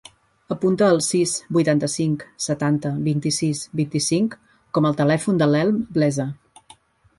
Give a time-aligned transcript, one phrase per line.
[0.53, 4.35] Apunta el sis, vuitanta-cinc, setanta, vint-i-sis, vint-i-cinc
[4.79, 6.29] com a telèfon de l'Elm Blesa.